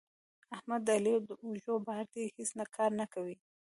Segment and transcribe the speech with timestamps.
[0.55, 3.35] احمد د علي د اوږو بار دی؛ هیڅ کار نه کوي.